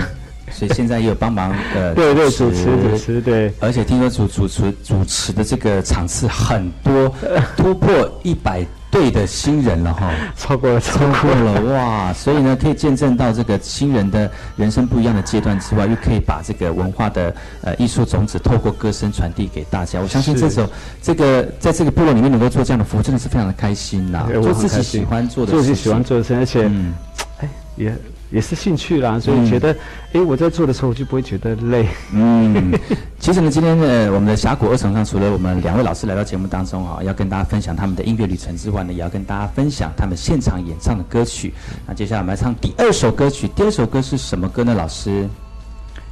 [0.51, 3.21] 所以现在也有帮忙呃对对主持主持。
[3.21, 7.13] 对，而且听说主主持主持的这个场次很多，
[7.57, 7.89] 突破
[8.23, 11.61] 一百对的新人了哈，超过了超过了。
[11.73, 12.13] 哇！
[12.13, 20.01] 所以呢，可以见证到这个新人的人生不一样的阶段之外，又可以把这个文化的呃艺术种子透过歌声传递给大家。
[20.01, 20.69] 我相信这首
[21.01, 26.93] 这个在这个部落里面能够做这样的服务，真的是非常的开心呐，做自己喜欢做的事情，做自己喜欢做的事情，而且嗯。
[27.39, 27.95] 哎也
[28.31, 29.75] 也是兴趣啦，所嗯以觉得
[30.13, 31.85] 哎我在做的时候我就不会觉得累。
[32.13, 32.71] 嗯，
[33.19, 41.53] 其实呢，今天呢，我们的峡谷二重唱除了我们两位老师来到节目当中啊，要跟大家分享他们的音乐旅程之外呢，也要跟大家分享他们现场演唱的歌曲。
[41.85, 44.73] 那接下来我们来唱第二首歌曲，第二首歌是什么歌呢？
[44.73, 45.27] 老师？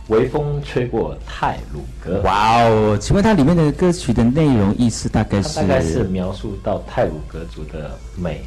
[0.09, 2.19] 微风吹过泰鲁格。
[2.23, 5.59] 哇哦，请问它里面的歌曲的内容意思大概是？
[5.59, 8.41] 它大概是描述到泰鲁格族的美，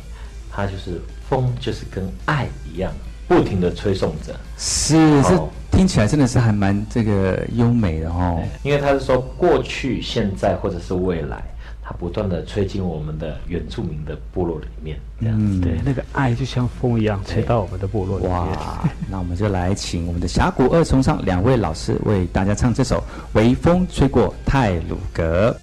[0.51, 1.01] 它就是
[1.31, 2.93] 风，就是跟爱一样，
[3.33, 4.35] 不停的吹送着。
[4.59, 8.43] 是，这哦听起来真的是还蛮这个优美的哦。
[8.63, 11.43] 因为他是说过去、现在或者是未来，
[11.83, 15.61] 它不断的吹进我们的原住民的部落里面，这样子。
[15.61, 18.35] 对，那个爱就像风一样吹到我们的部落里面。
[18.35, 22.99] 哇，那我们就来请我们的峡谷二重唱两位老师为大家唱这首
[23.33, 25.57] 《微风吹过泰鲁格》。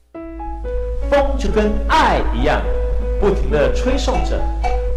[1.10, 2.62] 风就跟爱一样，
[3.22, 4.42] 不停的吹送着，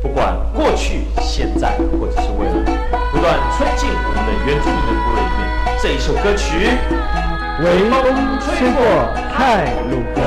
[0.03, 2.53] 不管过去、现在或者是未来，
[3.13, 5.41] 不断吹进我们的原住民的部落里面。
[5.81, 6.75] 这一首歌曲，
[7.63, 8.03] 微风
[8.41, 8.81] 吹过
[9.33, 10.21] 泰鲁阁。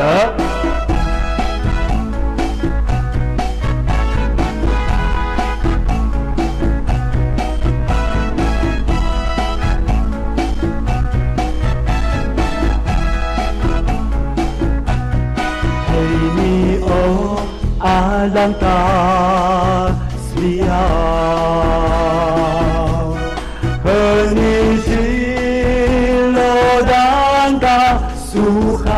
[27.55, 28.89] 丹达苏海，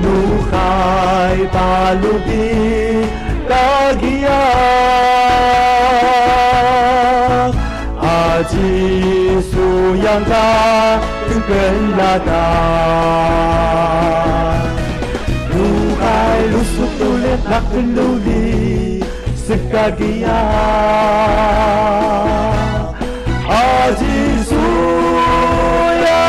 [0.00, 0.06] 努
[0.50, 0.56] 海
[1.52, 2.30] 巴鲁迪
[3.48, 3.54] 达
[4.00, 4.28] 吉亚，
[8.00, 8.54] 阿吉
[9.50, 9.54] 苏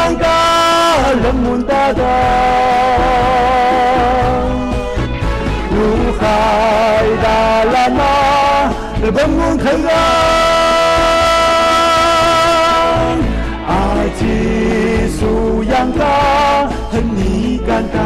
[0.03, 0.27] 扬嘎
[1.23, 2.01] 人们达达，
[5.71, 6.21] 如海
[7.23, 8.03] 达拉纳，
[9.01, 9.93] 人们看啊。
[14.19, 16.03] 基苏扬嘎，
[16.91, 17.97] 你敢当？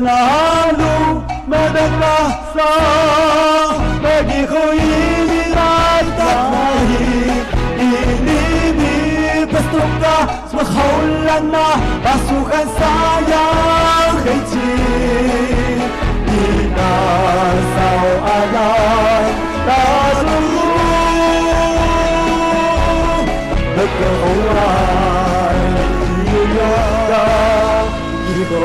[0.00, 2.72] Lalu madagasa
[4.00, 7.44] Bagi ko inilan taklahi
[7.76, 8.96] Inimi
[9.44, 15.84] Pasto ka Smakaulan na Pasukan sayang kay Jin
[16.32, 19.24] Inasaw alam
[19.68, 20.80] Talulo
[23.76, 25.60] Nagkaulan
[26.24, 27.24] Iyaka
[28.40, 28.64] Iko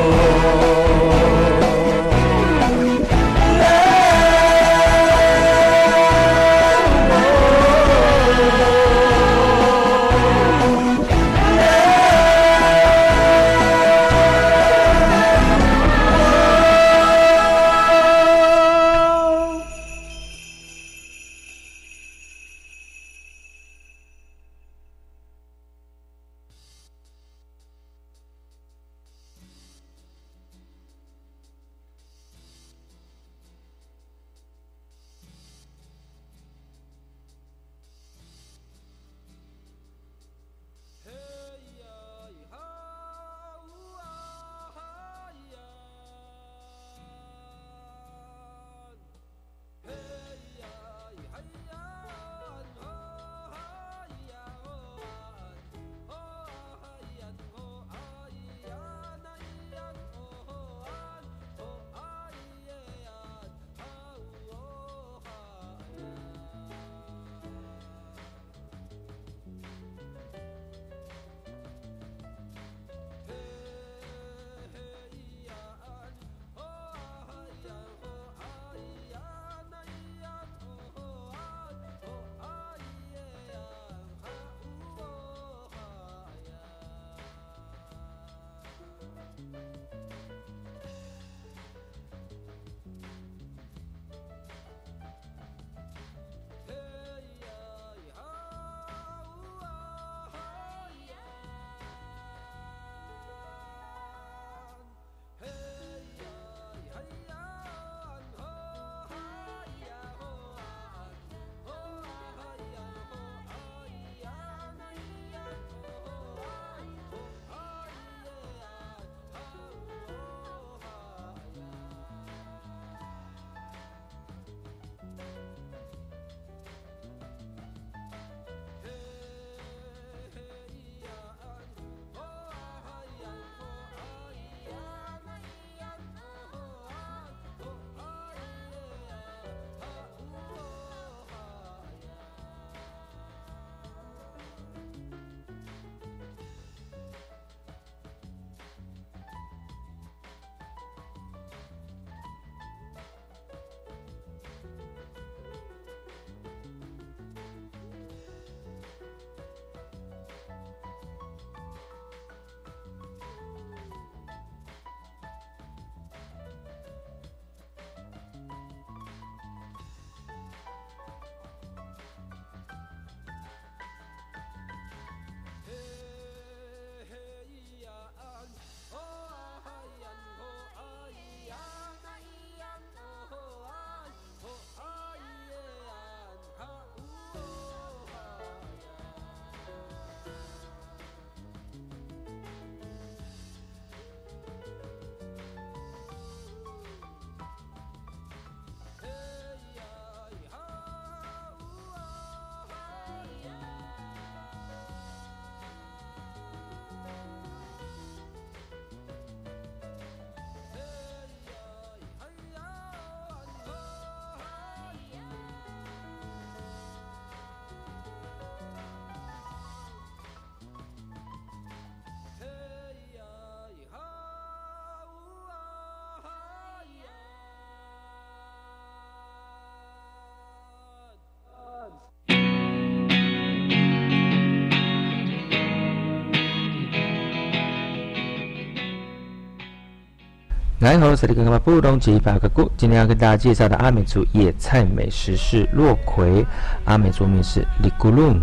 [240.86, 246.46] 然后，这里跟个布隆吉法个故，今天要跟大家介绍的阿美族野菜美食是洛葵，
[246.84, 248.40] 阿美族名是里咕隆。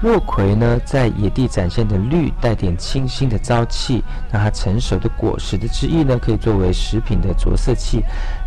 [0.00, 4.00] 落葵呢，在野地展现的绿，带点清新的朝气。
[4.30, 8.00] 那它成熟的果实的汁液呢，可以作为食品的着色器。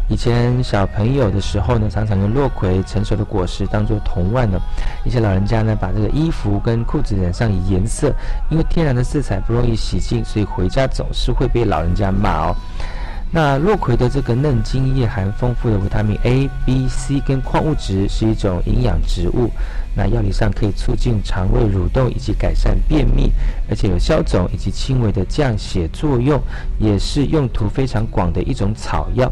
[0.09, 4.59] 以前小朋友的时候呢，常常用落葵成熟的果实当做铜腕呢。
[5.05, 8.13] 一些老人家呢，把这个衣服跟裤子染上颜色，
[8.49, 12.55] 因为天然的色彩不容易洗净，所以回家总是会被老人家骂哦。
[13.33, 19.49] 那落葵的这个嫩茎叶含丰富的维他命 A、B、C 跟矿物质，是一种营养植物。
[19.95, 23.31] 那药理上可以促进肠胃蠕动以及改善便秘，
[23.69, 26.39] 而且有消肿以及轻微的降血作用，
[26.79, 29.31] 也是用途非常广的一种草药。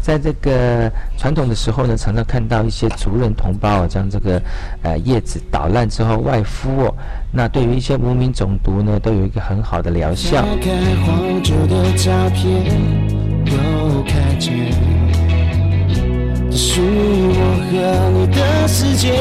[0.00, 4.40] 在这个传统的时候呢，常常看到一些族人同胞啊，将这个
[4.82, 6.94] 呃叶子捣烂之后外敷哦。
[7.30, 10.42] 那对于一些无名肿毒呢，都有一个很好的疗效。
[10.42, 10.46] 打
[16.58, 16.84] 属于
[17.30, 17.40] 我
[17.70, 17.70] 和
[18.10, 19.14] 你的世界。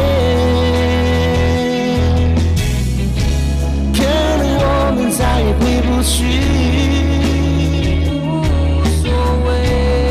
[3.94, 4.02] 可
[4.40, 4.66] 能我
[4.96, 6.16] 们再也回不去，
[8.10, 8.18] 无
[9.04, 9.06] 所
[9.46, 9.48] 谓，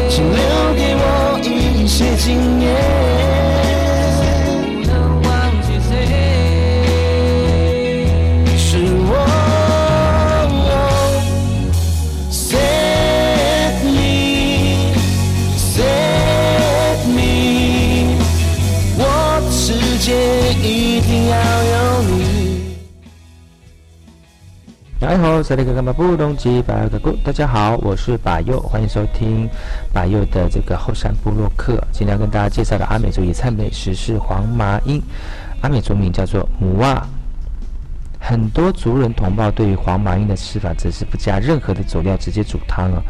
[0.08, 0.38] 请留
[0.76, 1.02] 给我
[1.42, 2.26] 一些经
[2.60, 3.25] 验。
[25.08, 29.48] 然后，塞利格干巴布隆吉巴格古，大家好，我是巴佑，欢迎收听
[29.92, 31.80] 巴佑的这个后山部落客。
[31.92, 35.00] 今天要跟大家介绍的阿美族野菜美食是黄麻鹰，
[35.60, 37.00] 阿美族名叫做母蛙。
[38.18, 43.00] 很多族人同胞对于黄麻鹰的吃法，则是不加任何的佐料，直接煮汤啊。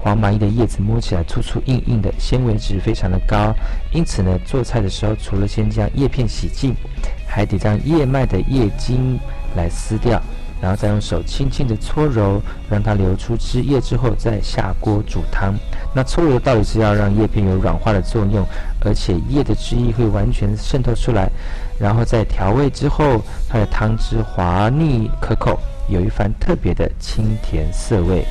[0.00, 0.78] 黄麻鹰的叶子。
[0.80, 3.54] 摸起来粗粗硬硬的，纤维质非常的高，
[3.92, 6.74] 因此呢，做菜的时候除了先将叶片洗净，
[7.28, 9.20] 还得将叶脉的叶茎
[9.54, 10.18] 来撕掉，
[10.64, 12.40] 然后再用手轻轻的搓揉，
[12.70, 15.54] 让它流出汁液之后，再下锅煮汤。
[15.94, 18.42] 那搓揉的道理是要让叶片有软化的作用，
[18.80, 21.30] 而且叶的汁液会完全渗透出来，
[21.78, 28.24] 然后在调味之后，它的汤汁滑腻可口，有一番特别的清甜涩味。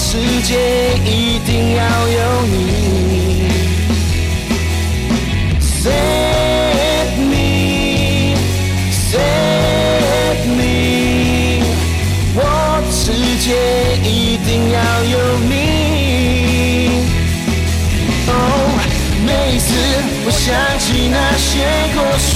[0.00, 3.07] 世界一定要有你。
[15.10, 15.16] 有
[15.48, 15.52] 你。
[18.26, 18.30] 哦，
[19.26, 19.68] 每一次
[20.24, 20.46] 我想
[20.78, 21.50] 起那些
[21.94, 22.32] 过去。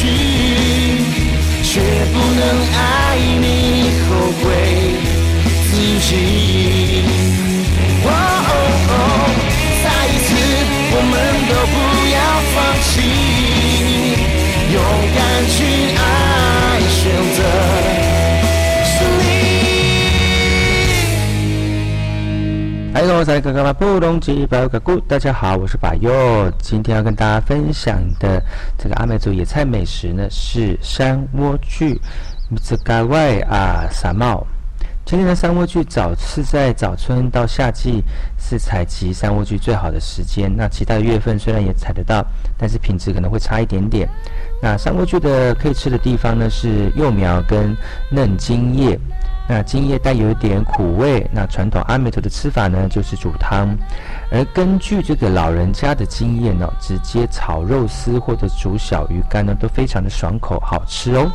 [1.64, 2.42] 却不能
[2.74, 3.44] 爱你，
[4.04, 4.10] 后
[4.42, 4.44] 悔
[5.70, 6.10] 自己。
[8.04, 8.50] 哦哦
[8.88, 8.92] 哦，
[9.82, 10.28] 再一次，
[10.92, 11.12] 我们
[11.48, 11.74] 都不
[12.12, 12.16] 要
[12.52, 12.92] 放弃，
[14.74, 14.76] 勇
[15.16, 15.18] 敢
[15.48, 15.56] 去
[15.96, 16.00] 爱，
[16.90, 17.00] 选
[17.32, 17.40] 择
[23.03, 23.09] 你。
[23.09, 26.48] 嗨，各位在刚刚的布隆吉巴格古，大家好，我是巴佑。
[26.61, 28.40] 今天要跟大家分享的
[28.78, 31.98] 这个阿美族野菜美食呢，是山莴苣，
[32.62, 34.46] 这嘎外啊撒茂。
[35.05, 38.05] 今天的山莴苣早是在早春到夏季
[38.38, 40.48] 是采集山莴苣最好的时间。
[40.57, 42.24] 那其他的月份虽然也采得到，
[42.57, 44.09] 但是品质可能会差一点点。
[44.62, 47.76] 那山莴苣的可以吃的地方呢是幼苗跟
[48.11, 48.96] 嫩茎叶。
[49.55, 53.76] 那茎叶带有一点苦味，那传统阿美族的吃法呢，就是煮汤，
[54.30, 61.30] 而根据这个老人家的经验呢，直接炒肉丝或者煮小鱼干呢，都非常的爽口好吃哦。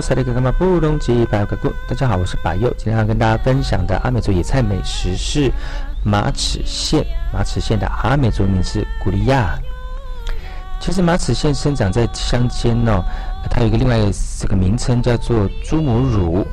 [0.00, 2.72] 萨利格干嘛布隆吉巴格古，大家好，我是巴佑。
[2.78, 5.52] 今天要跟大家分享的阿美族野菜美食是
[6.02, 7.04] 马齿苋。
[7.34, 9.58] 马齿苋的阿美族名是古利亚。
[10.80, 13.04] 其实马齿苋生长在乡间哦，
[13.50, 13.98] 它有一个另外
[14.38, 16.46] 这个名称叫做猪母乳，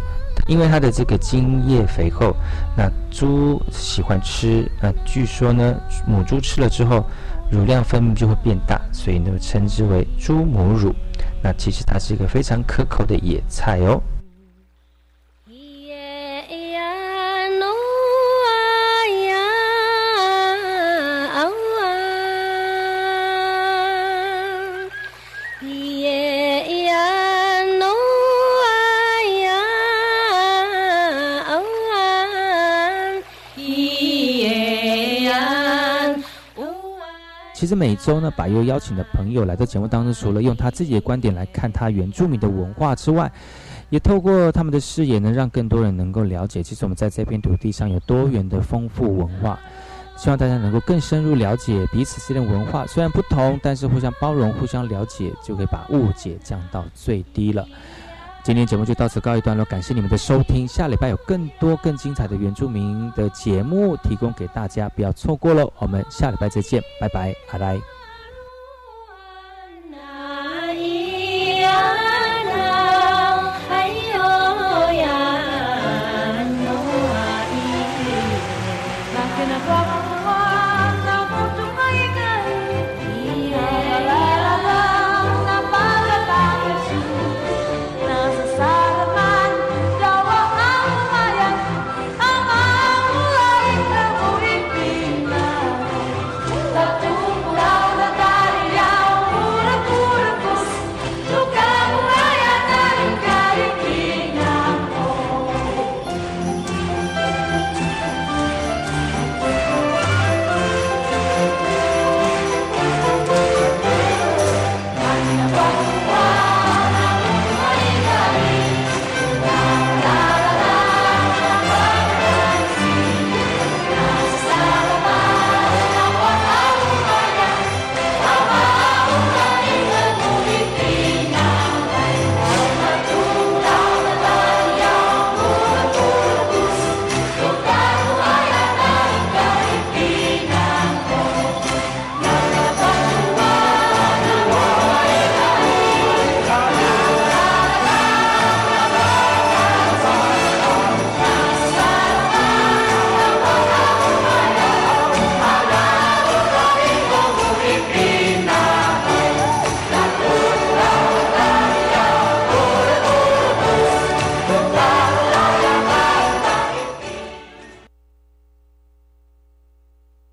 [0.48, 2.36] 因为它的这个茎叶肥厚，
[2.76, 4.70] 那猪喜欢吃。
[4.82, 5.74] 那据说呢，
[6.06, 7.06] 母猪吃了之后，
[7.50, 10.94] 乳量分泌就会变大，所以呢称之为猪母乳。
[11.42, 14.02] 那其实它是一个非常可口的野菜哦。
[37.68, 43.30] 其实每周呢，百优邀请的朋友来到节目当中，除了用他自己的观点来看他原住民的文化之外，
[43.90, 49.60] 也透过他们的视野，能让更多人能够了解，其实我们在这片土地上有多元的丰富文化。
[50.16, 57.68] 希望大家能够更深入了解彼此之间的文化，虽然不同，但是互相包容、互相了解，就可以把误解降到最低了。
[58.48, 60.66] 今天节目就到此告一段落，感谢你们的收听。
[60.66, 65.70] 下礼拜有更多更精彩的原住民的节目提供给大家，不要错过喽。
[65.80, 67.97] 我们下礼拜再见，拜拜，拜拜。